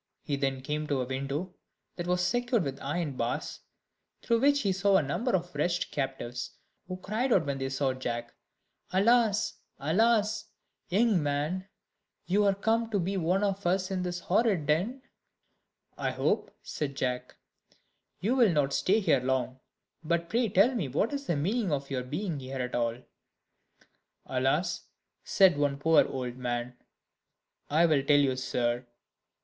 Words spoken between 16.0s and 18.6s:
hope," said Jack, "you will